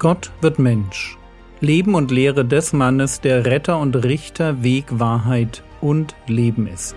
Gott 0.00 0.30
wird 0.40 0.60
Mensch. 0.60 1.18
Leben 1.60 1.96
und 1.96 2.12
Lehre 2.12 2.44
des 2.44 2.72
Mannes, 2.72 3.20
der 3.20 3.44
Retter 3.44 3.80
und 3.80 3.96
Richter, 3.96 4.62
Weg, 4.62 4.84
Wahrheit 4.90 5.64
und 5.80 6.14
Leben 6.28 6.68
ist. 6.68 6.94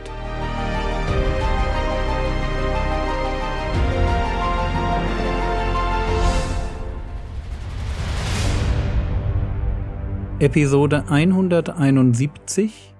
Episode 10.38 11.06
171 11.10 12.94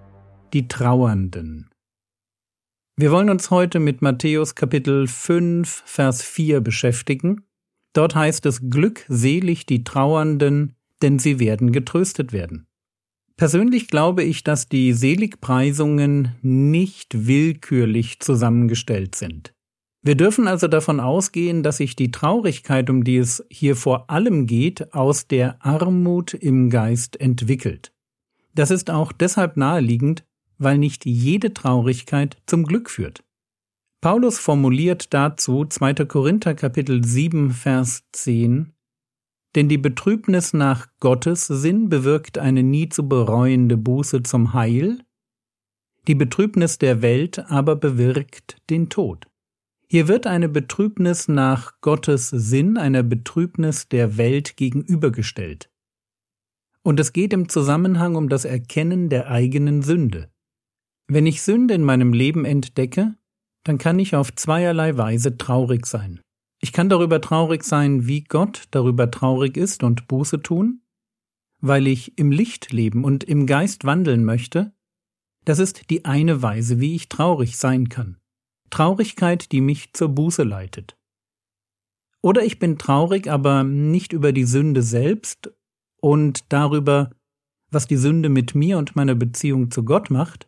Die 0.54 0.68
Trauernden 0.68 1.70
Wir 2.98 3.12
wollen 3.12 3.30
uns 3.30 3.52
heute 3.52 3.80
mit 3.80 4.02
Matthäus 4.02 4.56
Kapitel 4.56 5.06
5, 5.06 5.84
Vers 5.86 6.24
4 6.24 6.62
beschäftigen 6.62 7.46
Dort 7.94 8.16
heißt 8.16 8.46
es 8.46 8.70
glückselig 8.70 9.66
die 9.66 9.84
Trauernden, 9.84 10.76
denn 11.02 11.20
sie 11.20 11.40
werden 11.40 11.72
getröstet 11.72 12.32
werden. 12.32 12.68
Persönlich 13.38 13.88
glaube 13.88 14.24
ich, 14.24 14.44
dass 14.44 14.70
die 14.70 14.94
Seligpreisungen 14.94 16.36
nicht 16.42 17.28
willkürlich 17.28 18.20
zusammengestellt 18.20 19.16
sind. 19.16 19.54
Wir 20.04 20.16
dürfen 20.16 20.48
also 20.48 20.68
davon 20.68 21.00
ausgehen, 21.00 21.64
dass 21.64 21.78
sich 21.78 21.96
die 21.96 22.12
Traurigkeit, 22.12 22.90
um 22.90 23.04
die 23.04 23.18
es 23.18 23.46
hier 23.52 23.76
vor 23.76 24.10
allem 24.10 24.48
geht, 24.48 24.94
aus 24.94 25.28
der 25.28 25.64
Armut 25.64 26.34
im 26.34 26.70
Geist 26.70 27.20
entwickelt. 27.20 27.92
Das 28.56 28.72
ist 28.72 28.90
auch 28.90 29.12
deshalb 29.12 29.58
naheliegend, 29.58 30.24
weil 30.58 30.78
nicht 30.78 31.06
jede 31.06 31.54
Traurigkeit 31.54 32.38
zum 32.46 32.64
Glück 32.64 32.90
führt. 32.90 33.24
Paulus 34.02 34.40
formuliert 34.40 35.14
dazu 35.14 35.64
2. 35.64 35.94
Korinther 36.06 36.56
Kapitel 36.56 37.06
7 37.06 37.52
Vers 37.52 38.02
10 38.14 38.74
Denn 39.54 39.70
die 39.70 39.78
Betrübnis 39.78 40.54
nach 40.54 40.88
Gottes 41.00 41.46
Sinn 41.46 41.88
bewirkt 41.88 42.40
eine 42.40 42.64
nie 42.64 42.90
zu 42.90 43.08
bereuende 43.08 43.78
Buße 43.78 44.24
zum 44.24 44.56
Heil, 44.56 45.04
die 46.08 46.16
Betrübnis 46.16 46.80
der 46.80 47.04
Welt 47.04 47.46
aber 47.52 47.76
bewirkt 47.76 48.58
den 48.72 48.90
Tod. 48.90 49.28
Hier 49.88 50.08
wird 50.08 50.26
eine 50.26 50.50
Betrübnis 50.50 51.28
nach 51.28 51.80
Gottes 51.82 52.30
Sinn 52.30 52.78
einer 52.78 53.04
Betrübnis 53.04 53.88
der 53.88 54.18
Welt 54.18 54.58
gegenübergestellt. 54.58 55.70
Und 56.82 57.00
es 57.00 57.14
geht 57.14 57.34
im 57.34 57.50
Zusammenhang 57.50 58.16
um 58.16 58.30
das 58.30 58.46
Erkennen 58.46 59.10
der 59.10 59.30
eigenen 59.30 59.84
Sünde. 59.84 60.32
Wenn 61.08 61.28
ich 61.28 61.44
Sünde 61.44 61.76
in 61.76 61.84
meinem 61.84 62.14
Leben 62.14 62.46
entdecke, 62.46 63.16
dann 63.64 63.78
kann 63.78 64.00
ich 64.00 64.16
auf 64.16 64.34
zweierlei 64.34 64.98
Weise 64.98 65.38
traurig 65.38 65.86
sein. 65.86 66.22
Ich 66.60 66.74
kann 66.74 66.90
darüber 66.90 67.22
traurig 67.22 67.64
sein, 67.64 68.08
wie 68.08 68.24
Gott 68.24 68.66
darüber 68.72 69.10
traurig 69.10 69.58
ist 69.58 69.84
und 69.84 70.08
Buße 70.08 70.42
tun, 70.42 70.82
weil 71.60 71.88
ich 71.88 72.18
im 72.18 72.32
Licht 72.32 72.72
leben 72.72 73.04
und 73.04 73.24
im 73.24 73.48
Geist 73.48 73.84
wandeln 73.84 74.24
möchte. 74.24 74.74
Das 75.44 75.60
ist 75.60 75.90
die 75.90 76.06
eine 76.06 76.42
Weise, 76.42 76.80
wie 76.80 76.96
ich 76.96 77.10
traurig 77.10 77.58
sein 77.58 77.90
kann. 77.90 78.18
Traurigkeit, 78.70 79.52
die 79.52 79.62
mich 79.62 79.94
zur 79.94 80.10
Buße 80.10 80.44
leitet. 80.44 80.98
Oder 82.22 82.46
ich 82.46 82.60
bin 82.60 82.78
traurig, 82.78 83.30
aber 83.30 83.64
nicht 83.64 84.14
über 84.14 84.32
die 84.32 84.44
Sünde 84.44 84.84
selbst 84.84 85.52
und 86.00 86.52
darüber, 86.54 87.10
was 87.72 87.88
die 87.88 87.98
Sünde 87.98 88.30
mit 88.30 88.54
mir 88.54 88.78
und 88.78 88.96
meiner 88.96 89.16
Beziehung 89.16 89.72
zu 89.72 89.84
Gott 89.84 90.12
macht, 90.12 90.48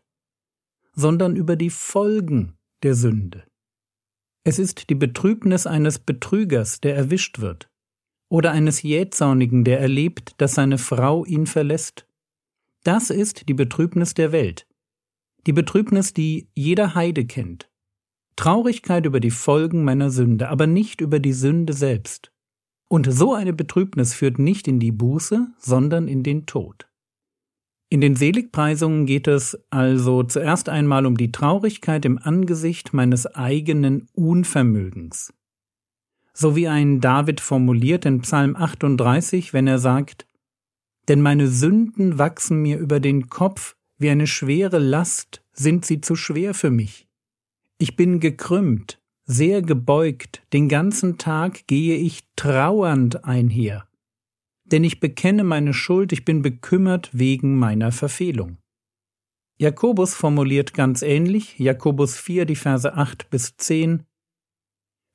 sondern 0.94 1.36
über 1.36 1.56
die 1.56 1.72
Folgen 1.72 2.56
der 2.84 2.96
Sünde. 2.96 3.44
Es 4.46 4.60
ist 4.60 4.90
die 4.90 4.96
Betrübnis 4.96 5.66
eines 5.66 6.00
Betrügers, 6.00 6.82
der 6.82 6.96
erwischt 6.96 7.40
wird, 7.40 7.70
oder 8.30 8.52
eines 8.52 8.82
Jähzornigen, 8.82 9.64
der 9.64 9.80
erlebt, 9.80 10.36
dass 10.38 10.56
seine 10.56 10.78
Frau 10.78 11.24
ihn 11.26 11.48
verlässt. 11.48 12.08
Das 12.84 13.10
ist 13.10 13.48
die 13.48 13.54
Betrübnis 13.54 14.14
der 14.14 14.32
Welt, 14.32 14.68
die 15.46 15.54
Betrübnis, 15.54 16.14
die 16.14 16.50
jeder 16.54 16.96
Heide 16.96 17.26
kennt. 17.26 17.70
Traurigkeit 18.36 19.06
über 19.06 19.20
die 19.20 19.32
Folgen 19.32 19.84
meiner 19.84 20.10
Sünde, 20.10 20.50
aber 20.50 20.68
nicht 20.68 21.02
über 21.02 21.20
die 21.20 21.34
Sünde 21.34 21.74
selbst. 21.74 22.32
Und 22.90 23.12
so 23.12 23.34
eine 23.34 23.54
Betrübnis 23.54 24.14
führt 24.14 24.40
nicht 24.40 24.68
in 24.68 24.80
die 24.80 24.92
Buße, 24.92 25.48
sondern 25.58 26.08
in 26.08 26.24
den 26.24 26.46
Tod. 26.46 26.88
In 27.94 28.02
den 28.02 28.16
Seligpreisungen 28.16 29.06
geht 29.06 29.28
es 29.28 29.56
also 29.70 30.24
zuerst 30.24 30.68
einmal 30.68 31.06
um 31.06 31.16
die 31.16 31.32
Traurigkeit 31.32 32.06
im 32.06 32.18
Angesicht 32.18 32.92
meines 32.92 33.28
eigenen 33.28 34.08
Unvermögens. 34.14 35.32
So 36.34 36.56
wie 36.56 36.68
ein 36.68 37.02
David 37.02 37.40
formuliert 37.40 38.06
in 38.06 38.22
Psalm 38.22 38.56
38, 38.56 39.54
wenn 39.54 39.68
er 39.68 39.78
sagt, 39.78 40.26
Denn 41.08 41.22
meine 41.22 41.48
Sünden 41.48 42.18
wachsen 42.18 42.64
mir 42.64 42.80
über 42.80 43.00
den 43.00 43.30
Kopf, 43.30 43.76
wie 44.00 44.10
eine 44.10 44.26
schwere 44.26 44.80
Last 44.80 45.44
sind 45.52 45.86
sie 45.86 46.02
zu 46.02 46.16
schwer 46.16 46.56
für 46.56 46.72
mich. 46.72 47.08
Ich 47.78 47.96
bin 47.96 48.20
gekrümmt, 48.20 49.00
sehr 49.26 49.62
gebeugt, 49.62 50.42
den 50.52 50.68
ganzen 50.68 51.20
Tag 51.20 51.68
gehe 51.68 51.98
ich 51.98 52.22
trauernd 52.36 53.24
einher 53.24 53.88
denn 54.74 54.84
ich 54.84 55.00
bekenne 55.00 55.44
meine 55.44 55.72
Schuld, 55.72 56.12
ich 56.14 56.26
bin 56.26 56.42
bekümmert 56.42 57.12
wegen 57.14 57.60
meiner 57.60 57.92
Verfehlung. 57.92 58.58
Jakobus 59.60 60.16
formuliert 60.16 60.74
ganz 60.74 61.04
ähnlich, 61.04 61.60
Jakobus 61.60 62.18
4, 62.18 62.46
die 62.48 62.56
Verse 62.56 62.92
8 62.92 63.30
bis 63.30 63.56
10, 63.56 64.04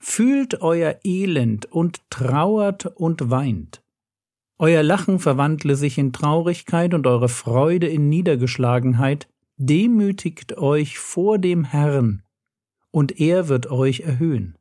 Fühlt 0.01 0.63
euer 0.63 1.01
Elend 1.03 1.67
und 1.67 2.09
trauert 2.09 2.87
und 2.87 3.31
weint. 3.31 3.83
Euer 4.59 4.85
Lachen 4.85 5.19
verwandle 5.19 5.75
sich 5.75 5.99
in 5.99 6.13
Traurigkeit 6.13 6.95
und 6.95 7.09
eure 7.09 7.29
Freude 7.29 7.89
in 7.89 8.09
Niedergeschlagenheit, 8.09 9.29
demütigt 9.57 10.57
euch 10.57 11.01
vor 11.01 11.41
dem 11.41 11.65
Herrn, 11.65 12.23
und 12.93 13.21
er 13.21 13.49
wird 13.49 13.73
euch 13.73 14.01
erhöhen. 14.03 14.58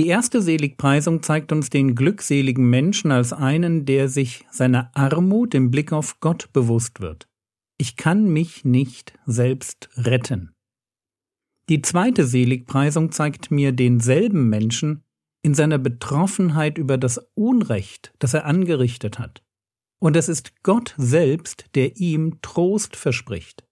Die 0.00 0.06
erste 0.06 0.40
Seligpreisung 0.40 1.22
zeigt 1.22 1.52
uns 1.52 1.68
den 1.68 1.94
glückseligen 1.94 2.70
Menschen 2.70 3.12
als 3.12 3.34
einen, 3.34 3.84
der 3.84 4.08
sich 4.08 4.46
seiner 4.50 4.90
Armut 4.94 5.54
im 5.54 5.70
Blick 5.70 5.92
auf 5.92 6.20
Gott 6.20 6.50
bewusst 6.54 7.02
wird. 7.02 7.28
Ich 7.76 7.96
kann 7.96 8.32
mich 8.32 8.64
nicht 8.64 9.12
selbst 9.26 9.90
retten. 9.98 10.54
Die 11.68 11.82
zweite 11.82 12.26
Seligpreisung 12.26 13.12
zeigt 13.12 13.50
mir 13.50 13.72
denselben 13.72 14.48
Menschen 14.48 15.04
in 15.42 15.52
seiner 15.52 15.76
Betroffenheit 15.76 16.78
über 16.78 16.96
das 16.96 17.18
Unrecht, 17.34 18.14
das 18.20 18.32
er 18.32 18.46
angerichtet 18.46 19.18
hat. 19.18 19.42
Und 20.00 20.16
es 20.16 20.30
ist 20.30 20.62
Gott 20.62 20.94
selbst, 20.96 21.66
der 21.74 21.96
ihm 21.96 22.38
Trost 22.40 22.96
verspricht. 22.96 23.66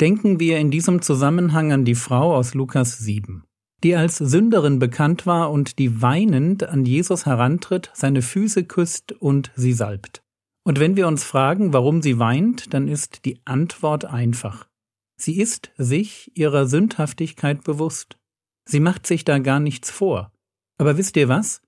Denken 0.00 0.38
wir 0.38 0.60
in 0.60 0.70
diesem 0.70 1.02
Zusammenhang 1.02 1.72
an 1.72 1.84
die 1.84 1.96
Frau 1.96 2.32
aus 2.32 2.54
Lukas 2.54 2.98
7 2.98 3.42
die 3.82 3.96
als 3.96 4.18
Sünderin 4.18 4.78
bekannt 4.78 5.26
war 5.26 5.50
und 5.50 5.78
die 5.78 6.00
weinend 6.02 6.62
an 6.64 6.84
Jesus 6.84 7.26
herantritt, 7.26 7.90
seine 7.94 8.22
Füße 8.22 8.64
küsst 8.64 9.12
und 9.12 9.50
sie 9.56 9.72
salbt. 9.72 10.22
Und 10.64 10.78
wenn 10.78 10.96
wir 10.96 11.08
uns 11.08 11.24
fragen, 11.24 11.72
warum 11.72 12.02
sie 12.02 12.18
weint, 12.18 12.72
dann 12.72 12.86
ist 12.86 13.24
die 13.24 13.40
Antwort 13.44 14.04
einfach. 14.04 14.68
Sie 15.16 15.40
ist 15.40 15.70
sich 15.76 16.30
ihrer 16.36 16.66
Sündhaftigkeit 16.66 17.64
bewusst. 17.64 18.18
Sie 18.64 18.80
macht 18.80 19.06
sich 19.06 19.24
da 19.24 19.38
gar 19.38 19.60
nichts 19.60 19.90
vor. 19.90 20.32
Aber 20.78 20.96
wisst 20.96 21.16
ihr 21.16 21.28
was? 21.28 21.62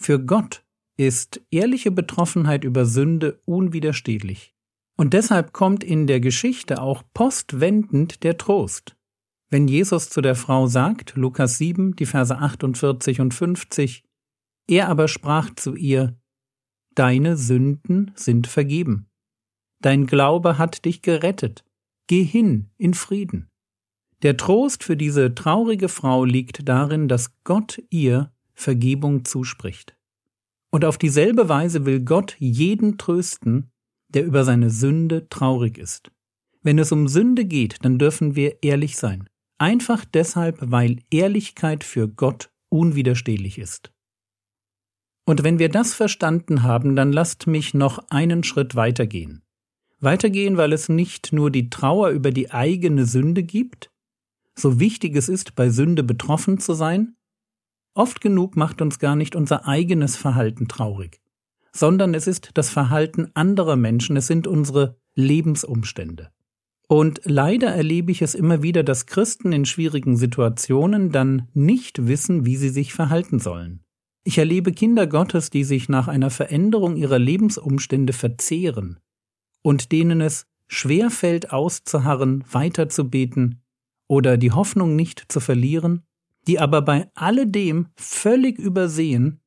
Für 0.00 0.18
Gott 0.18 0.64
ist 0.96 1.40
ehrliche 1.50 1.90
Betroffenheit 1.90 2.64
über 2.64 2.86
Sünde 2.86 3.40
unwiderstehlich. 3.44 4.54
Und 4.96 5.14
deshalb 5.14 5.52
kommt 5.52 5.84
in 5.84 6.06
der 6.06 6.20
Geschichte 6.20 6.82
auch 6.82 7.02
postwendend 7.14 8.24
der 8.24 8.36
Trost. 8.36 8.96
Wenn 9.50 9.66
Jesus 9.66 10.10
zu 10.10 10.20
der 10.20 10.34
Frau 10.34 10.66
sagt, 10.66 11.14
Lukas 11.16 11.58
7, 11.58 11.96
die 11.96 12.06
Verse 12.06 12.36
48 12.36 13.20
und 13.20 13.32
50, 13.32 14.04
er 14.66 14.88
aber 14.88 15.08
sprach 15.08 15.54
zu 15.54 15.74
ihr, 15.74 16.18
Deine 16.94 17.36
Sünden 17.36 18.10
sind 18.14 18.46
vergeben. 18.46 19.08
Dein 19.80 20.06
Glaube 20.06 20.58
hat 20.58 20.84
dich 20.84 21.00
gerettet. 21.00 21.64
Geh 22.08 22.24
hin 22.24 22.70
in 22.76 22.92
Frieden. 22.92 23.48
Der 24.22 24.36
Trost 24.36 24.82
für 24.82 24.96
diese 24.96 25.34
traurige 25.34 25.88
Frau 25.88 26.24
liegt 26.24 26.68
darin, 26.68 27.06
dass 27.06 27.42
Gott 27.44 27.80
ihr 27.88 28.32
Vergebung 28.52 29.24
zuspricht. 29.24 29.96
Und 30.70 30.84
auf 30.84 30.98
dieselbe 30.98 31.48
Weise 31.48 31.86
will 31.86 32.00
Gott 32.00 32.36
jeden 32.40 32.98
trösten, 32.98 33.70
der 34.08 34.24
über 34.26 34.44
seine 34.44 34.70
Sünde 34.70 35.28
traurig 35.28 35.78
ist. 35.78 36.10
Wenn 36.62 36.78
es 36.78 36.90
um 36.90 37.06
Sünde 37.06 37.44
geht, 37.44 37.76
dann 37.84 37.98
dürfen 37.98 38.34
wir 38.34 38.62
ehrlich 38.62 38.96
sein. 38.96 39.28
Einfach 39.58 40.04
deshalb, 40.04 40.58
weil 40.60 41.00
Ehrlichkeit 41.10 41.82
für 41.82 42.08
Gott 42.08 42.50
unwiderstehlich 42.68 43.58
ist. 43.58 43.92
Und 45.26 45.42
wenn 45.42 45.58
wir 45.58 45.68
das 45.68 45.94
verstanden 45.94 46.62
haben, 46.62 46.96
dann 46.96 47.12
lasst 47.12 47.46
mich 47.46 47.74
noch 47.74 47.98
einen 48.08 48.44
Schritt 48.44 48.76
weitergehen. 48.76 49.42
Weitergehen, 50.00 50.56
weil 50.56 50.72
es 50.72 50.88
nicht 50.88 51.32
nur 51.32 51.50
die 51.50 51.70
Trauer 51.70 52.10
über 52.10 52.30
die 52.30 52.52
eigene 52.52 53.04
Sünde 53.04 53.42
gibt, 53.42 53.90
so 54.54 54.78
wichtig 54.78 55.16
es 55.16 55.28
ist, 55.28 55.54
bei 55.56 55.70
Sünde 55.70 56.04
betroffen 56.04 56.58
zu 56.58 56.72
sein, 56.72 57.16
oft 57.94 58.20
genug 58.20 58.56
macht 58.56 58.80
uns 58.80 59.00
gar 59.00 59.16
nicht 59.16 59.34
unser 59.34 59.66
eigenes 59.66 60.16
Verhalten 60.16 60.68
traurig, 60.68 61.20
sondern 61.72 62.14
es 62.14 62.26
ist 62.26 62.50
das 62.54 62.70
Verhalten 62.70 63.30
anderer 63.34 63.76
Menschen, 63.76 64.16
es 64.16 64.28
sind 64.28 64.46
unsere 64.46 65.00
Lebensumstände. 65.14 66.30
Und 66.90 67.20
leider 67.24 67.68
erlebe 67.68 68.10
ich 68.10 68.22
es 68.22 68.34
immer 68.34 68.62
wieder, 68.62 68.82
dass 68.82 69.06
Christen 69.06 69.52
in 69.52 69.66
schwierigen 69.66 70.16
Situationen 70.16 71.12
dann 71.12 71.48
nicht 71.52 72.06
wissen, 72.06 72.46
wie 72.46 72.56
sie 72.56 72.70
sich 72.70 72.94
verhalten 72.94 73.38
sollen. 73.38 73.84
Ich 74.24 74.38
erlebe 74.38 74.72
Kinder 74.72 75.06
Gottes, 75.06 75.50
die 75.50 75.64
sich 75.64 75.88
nach 75.88 76.08
einer 76.08 76.30
Veränderung 76.30 76.96
ihrer 76.96 77.18
Lebensumstände 77.18 78.12
verzehren 78.12 78.98
und 79.62 79.92
denen 79.92 80.20
es 80.20 80.46
schwer 80.66 81.10
fällt 81.10 81.52
auszuharren, 81.52 82.44
weiterzubeten 82.50 83.62
oder 84.08 84.36
die 84.36 84.52
Hoffnung 84.52 84.96
nicht 84.96 85.26
zu 85.28 85.40
verlieren, 85.40 86.02
die 86.46 86.58
aber 86.58 86.82
bei 86.82 87.10
alledem 87.14 87.88
völlig 87.96 88.58
übersehen, 88.58 89.40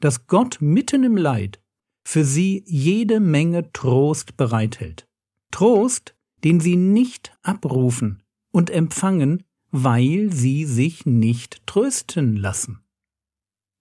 dass 0.00 0.26
Gott 0.26 0.58
mitten 0.60 1.04
im 1.04 1.16
Leid 1.16 1.60
für 2.04 2.24
sie 2.24 2.64
jede 2.66 3.20
Menge 3.20 3.72
Trost 3.72 4.36
bereithält. 4.36 5.06
Trost, 5.52 6.16
den 6.44 6.60
sie 6.60 6.76
nicht 6.76 7.36
abrufen 7.42 8.22
und 8.50 8.70
empfangen, 8.70 9.44
weil 9.70 10.32
sie 10.32 10.64
sich 10.64 11.06
nicht 11.06 11.66
trösten 11.66 12.36
lassen. 12.36 12.82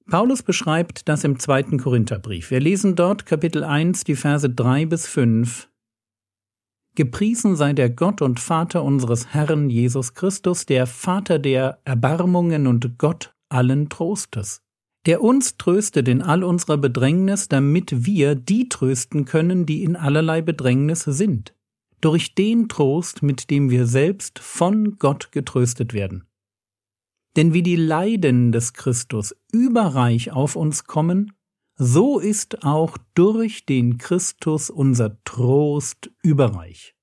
Paulus 0.09 0.43
beschreibt 0.43 1.07
das 1.07 1.23
im 1.23 1.39
zweiten 1.39 1.77
Korintherbrief. 1.77 2.51
Wir 2.51 2.59
lesen 2.59 2.95
dort 2.95 3.25
Kapitel 3.25 3.63
1, 3.63 4.03
die 4.03 4.15
Verse 4.15 4.49
3 4.49 4.85
bis 4.85 5.07
5. 5.07 5.69
Gepriesen 6.95 7.55
sei 7.55 7.71
der 7.71 7.89
Gott 7.89 8.21
und 8.21 8.39
Vater 8.39 8.83
unseres 8.83 9.33
Herrn 9.33 9.69
Jesus 9.69 10.13
Christus, 10.13 10.65
der 10.65 10.87
Vater 10.87 11.39
der 11.39 11.79
Erbarmungen 11.85 12.67
und 12.67 12.97
Gott 12.97 13.33
allen 13.47 13.87
Trostes, 13.87 14.61
der 15.05 15.21
uns 15.21 15.57
tröstet 15.57 16.09
in 16.09 16.21
all 16.21 16.43
unserer 16.43 16.77
Bedrängnis, 16.77 17.47
damit 17.47 18.05
wir 18.05 18.35
die 18.35 18.67
trösten 18.67 19.23
können, 19.23 19.65
die 19.65 19.83
in 19.83 19.95
allerlei 19.95 20.41
Bedrängnis 20.41 21.03
sind, 21.03 21.53
durch 22.01 22.35
den 22.35 22.67
Trost, 22.67 23.23
mit 23.23 23.49
dem 23.49 23.69
wir 23.69 23.85
selbst 23.85 24.39
von 24.39 24.97
Gott 24.97 25.31
getröstet 25.31 25.93
werden. 25.93 26.25
Denn 27.35 27.53
wie 27.53 27.63
die 27.63 27.77
Leiden 27.77 28.51
des 28.51 28.73
Christus 28.73 29.35
überreich 29.51 30.31
auf 30.31 30.55
uns 30.55 30.83
kommen, 30.83 31.33
so 31.77 32.19
ist 32.19 32.63
auch 32.63 32.97
durch 33.15 33.65
den 33.65 33.97
Christus 33.97 34.69
unser 34.69 35.23
Trost 35.23 36.11
überreich. 36.21 36.95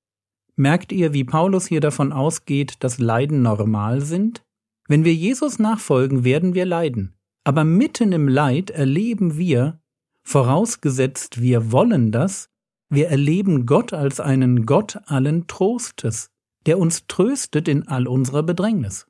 Merkt 0.55 0.91
ihr, 0.91 1.13
wie 1.13 1.23
Paulus 1.23 1.67
hier 1.67 1.81
davon 1.81 2.11
ausgeht, 2.13 2.75
dass 2.81 2.99
Leiden 2.99 3.41
normal 3.41 4.01
sind? 4.01 4.43
Wenn 4.87 5.05
wir 5.05 5.13
Jesus 5.13 5.59
nachfolgen, 5.59 6.23
werden 6.23 6.53
wir 6.53 6.65
leiden. 6.65 7.15
Aber 7.43 7.63
mitten 7.63 8.11
im 8.11 8.27
Leid 8.27 8.69
erleben 8.69 9.37
wir, 9.37 9.81
vorausgesetzt 10.23 11.41
wir 11.41 11.71
wollen 11.71 12.11
das, 12.11 12.49
wir 12.89 13.09
erleben 13.09 13.65
Gott 13.65 13.93
als 13.93 14.19
einen 14.19 14.65
Gott 14.65 14.99
allen 15.05 15.47
Trostes, 15.47 16.31
der 16.65 16.79
uns 16.79 17.05
tröstet 17.07 17.67
in 17.67 17.87
all 17.87 18.07
unserer 18.07 18.43
Bedrängnis. 18.43 19.07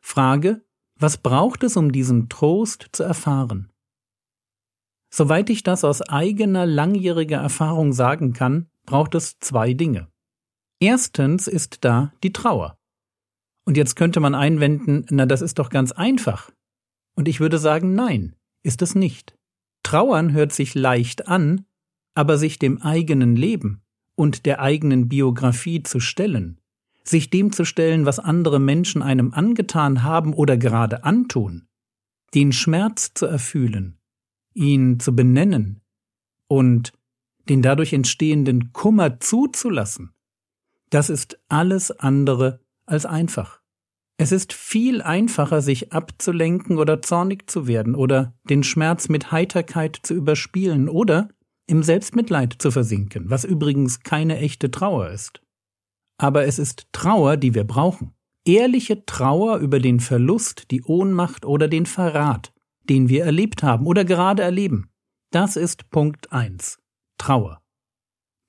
Frage, 0.00 0.64
was 0.96 1.18
braucht 1.18 1.62
es, 1.64 1.76
um 1.76 1.92
diesen 1.92 2.28
Trost 2.28 2.88
zu 2.92 3.02
erfahren? 3.02 3.72
Soweit 5.10 5.50
ich 5.50 5.62
das 5.62 5.84
aus 5.84 6.02
eigener 6.02 6.66
langjähriger 6.66 7.38
Erfahrung 7.38 7.92
sagen 7.92 8.32
kann, 8.32 8.68
braucht 8.84 9.14
es 9.14 9.38
zwei 9.38 9.72
Dinge. 9.72 10.08
Erstens 10.80 11.46
ist 11.46 11.84
da 11.84 12.12
die 12.22 12.32
Trauer. 12.32 12.78
Und 13.64 13.76
jetzt 13.76 13.96
könnte 13.96 14.20
man 14.20 14.34
einwenden, 14.34 15.06
na 15.10 15.24
das 15.24 15.40
ist 15.40 15.58
doch 15.58 15.70
ganz 15.70 15.92
einfach. 15.92 16.50
Und 17.14 17.28
ich 17.28 17.40
würde 17.40 17.58
sagen, 17.58 17.94
nein, 17.94 18.34
ist 18.62 18.82
es 18.82 18.94
nicht. 18.94 19.38
Trauern 19.82 20.32
hört 20.32 20.52
sich 20.52 20.74
leicht 20.74 21.28
an, 21.28 21.64
aber 22.14 22.38
sich 22.38 22.58
dem 22.58 22.80
eigenen 22.80 23.36
Leben 23.36 23.82
und 24.14 24.46
der 24.46 24.60
eigenen 24.60 25.08
Biografie 25.08 25.82
zu 25.82 26.00
stellen, 26.00 26.60
sich 27.02 27.30
dem 27.30 27.52
zu 27.52 27.64
stellen, 27.64 28.06
was 28.06 28.18
andere 28.18 28.60
Menschen 28.60 29.02
einem 29.02 29.32
angetan 29.32 30.02
haben 30.02 30.32
oder 30.32 30.56
gerade 30.56 31.04
antun, 31.04 31.66
den 32.34 32.52
Schmerz 32.52 33.12
zu 33.14 33.26
erfühlen, 33.26 33.98
ihn 34.54 35.00
zu 35.00 35.14
benennen 35.14 35.82
und 36.48 36.92
den 37.48 37.60
dadurch 37.60 37.92
entstehenden 37.92 38.72
Kummer 38.72 39.20
zuzulassen, 39.20 40.14
das 40.90 41.10
ist 41.10 41.40
alles 41.48 41.90
andere 41.90 42.60
als 42.86 43.04
einfach. 43.04 43.60
Es 44.16 44.30
ist 44.30 44.52
viel 44.52 45.02
einfacher, 45.02 45.60
sich 45.60 45.92
abzulenken 45.92 46.78
oder 46.78 47.02
zornig 47.02 47.50
zu 47.50 47.66
werden 47.66 47.96
oder 47.96 48.32
den 48.48 48.62
Schmerz 48.62 49.08
mit 49.08 49.32
Heiterkeit 49.32 49.98
zu 50.02 50.14
überspielen 50.14 50.88
oder 50.88 51.30
im 51.66 51.82
Selbstmitleid 51.82 52.54
zu 52.58 52.70
versinken, 52.70 53.30
was 53.30 53.44
übrigens 53.44 54.00
keine 54.00 54.38
echte 54.38 54.70
Trauer 54.70 55.10
ist 55.10 55.44
aber 56.18 56.46
es 56.46 56.58
ist 56.58 56.86
Trauer, 56.92 57.36
die 57.36 57.54
wir 57.54 57.64
brauchen. 57.64 58.14
Ehrliche 58.46 59.04
Trauer 59.06 59.58
über 59.58 59.80
den 59.80 60.00
Verlust, 60.00 60.70
die 60.70 60.82
Ohnmacht 60.82 61.44
oder 61.44 61.68
den 61.68 61.86
Verrat, 61.86 62.52
den 62.84 63.08
wir 63.08 63.24
erlebt 63.24 63.62
haben 63.62 63.86
oder 63.86 64.04
gerade 64.04 64.42
erleben. 64.42 64.90
Das 65.30 65.56
ist 65.56 65.90
Punkt 65.90 66.32
1. 66.32 66.78
Trauer. 67.18 67.62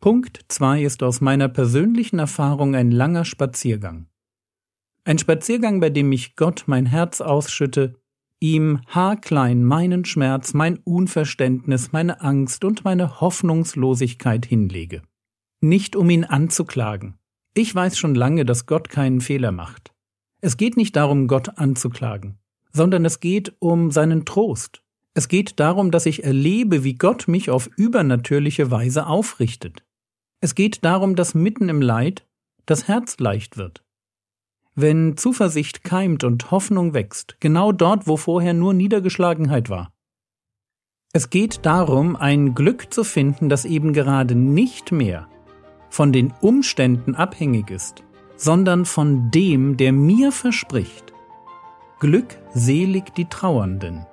Punkt 0.01 0.41
2 0.49 0.83
ist 0.83 1.01
aus 1.01 1.21
meiner 1.21 1.47
persönlichen 1.47 2.19
Erfahrung 2.19 2.75
ein 2.75 2.91
langer 2.91 3.25
Spaziergang. 3.25 4.07
Ein 5.05 5.17
Spaziergang, 5.17 5.79
bei 5.79 5.89
dem 5.89 6.11
ich 6.11 6.35
Gott 6.35 6.63
mein 6.67 6.85
Herz 6.85 7.21
ausschütte, 7.21 7.95
ihm 8.39 8.81
haarklein 8.87 9.63
meinen 9.63 10.05
Schmerz, 10.05 10.53
mein 10.53 10.77
Unverständnis, 10.77 11.91
meine 11.91 12.21
Angst 12.21 12.63
und 12.63 12.83
meine 12.83 13.21
Hoffnungslosigkeit 13.21 14.45
hinlege. 14.45 15.01
Nicht 15.61 15.95
um 15.95 16.09
ihn 16.09 16.23
anzuklagen, 16.25 17.17
ich 17.57 17.73
weiß 17.73 17.97
schon 17.97 18.15
lange, 18.15 18.43
dass 18.43 18.65
Gott 18.65 18.89
keinen 18.89 19.21
Fehler 19.21 19.53
macht. 19.53 19.93
Es 20.41 20.57
geht 20.57 20.75
nicht 20.75 20.97
darum, 20.97 21.27
Gott 21.27 21.57
anzuklagen, 21.57 22.37
sondern 22.73 23.05
es 23.05 23.21
geht 23.21 23.55
um 23.59 23.91
seinen 23.91 24.25
Trost. 24.25 24.83
Es 25.13 25.29
geht 25.29 25.61
darum, 25.61 25.89
dass 25.89 26.05
ich 26.05 26.25
erlebe, 26.25 26.83
wie 26.83 26.95
Gott 26.95 27.29
mich 27.29 27.49
auf 27.49 27.69
übernatürliche 27.77 28.71
Weise 28.71 29.07
aufrichtet. 29.07 29.85
Es 30.41 30.53
geht 30.53 30.83
darum, 30.83 31.15
dass 31.15 31.33
mitten 31.33 31.69
im 31.69 31.81
Leid 31.81 32.27
das 32.65 32.89
Herz 32.89 33.17
leicht 33.19 33.55
wird. 33.55 33.84
Wenn 34.75 35.15
Zuversicht 35.15 35.85
keimt 35.85 36.25
und 36.25 36.51
Hoffnung 36.51 36.93
wächst, 36.93 37.37
genau 37.39 37.71
dort, 37.71 38.07
wo 38.07 38.17
vorher 38.17 38.53
nur 38.53 38.73
Niedergeschlagenheit 38.73 39.69
war. 39.69 39.93
Es 41.13 41.29
geht 41.29 41.65
darum, 41.65 42.17
ein 42.17 42.55
Glück 42.55 42.93
zu 42.93 43.05
finden, 43.05 43.47
das 43.47 43.63
eben 43.63 43.93
gerade 43.93 44.35
nicht 44.35 44.91
mehr 44.91 45.29
von 45.89 46.11
den 46.11 46.33
Umständen 46.41 47.15
abhängig 47.15 47.71
ist, 47.71 48.03
sondern 48.35 48.83
von 48.83 49.31
dem, 49.31 49.77
der 49.77 49.93
mir 49.93 50.33
verspricht, 50.33 51.13
Glückselig 52.01 53.13
die 53.15 53.25
Trauernden, 53.25 54.05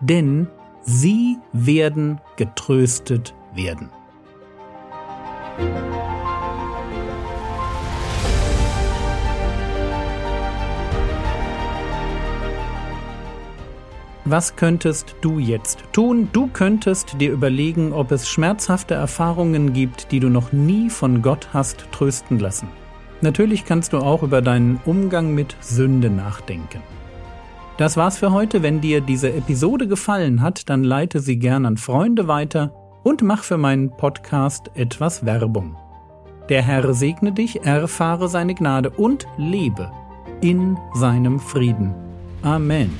denn 0.00 0.48
sie 0.82 1.38
werden 1.52 2.20
getröstet 2.36 3.34
werden. 3.54 3.88
Was 14.30 14.54
könntest 14.54 15.16
du 15.22 15.40
jetzt 15.40 15.82
tun? 15.92 16.28
Du 16.32 16.46
könntest 16.46 17.20
dir 17.20 17.32
überlegen, 17.32 17.92
ob 17.92 18.12
es 18.12 18.28
schmerzhafte 18.28 18.94
Erfahrungen 18.94 19.72
gibt, 19.72 20.12
die 20.12 20.20
du 20.20 20.28
noch 20.28 20.52
nie 20.52 20.88
von 20.88 21.20
Gott 21.20 21.48
hast 21.52 21.90
trösten 21.90 22.38
lassen. 22.38 22.68
Natürlich 23.22 23.64
kannst 23.64 23.92
du 23.92 23.98
auch 23.98 24.22
über 24.22 24.40
deinen 24.40 24.80
Umgang 24.84 25.34
mit 25.34 25.56
Sünde 25.58 26.10
nachdenken. 26.10 26.80
Das 27.76 27.96
war's 27.96 28.18
für 28.18 28.30
heute. 28.30 28.62
Wenn 28.62 28.80
dir 28.80 29.00
diese 29.00 29.32
Episode 29.32 29.88
gefallen 29.88 30.42
hat, 30.42 30.70
dann 30.70 30.84
leite 30.84 31.18
sie 31.18 31.40
gern 31.40 31.66
an 31.66 31.76
Freunde 31.76 32.28
weiter 32.28 32.72
und 33.02 33.22
mach 33.22 33.42
für 33.42 33.58
meinen 33.58 33.90
Podcast 33.96 34.70
etwas 34.74 35.26
Werbung. 35.26 35.76
Der 36.48 36.62
Herr 36.62 36.94
segne 36.94 37.32
dich, 37.32 37.64
erfahre 37.66 38.28
seine 38.28 38.54
Gnade 38.54 38.90
und 38.90 39.26
lebe 39.36 39.90
in 40.40 40.78
seinem 40.94 41.40
Frieden. 41.40 41.92
Amen. 42.42 42.96